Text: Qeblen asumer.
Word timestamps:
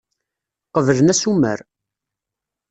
Qeblen 0.73 1.11
asumer. 1.13 1.59